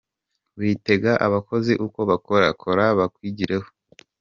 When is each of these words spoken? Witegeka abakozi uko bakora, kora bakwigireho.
Witegeka 0.59 1.11
abakozi 1.27 1.73
uko 1.85 1.99
bakora, 2.09 2.47
kora 2.61 2.85
bakwigireho. 2.99 3.67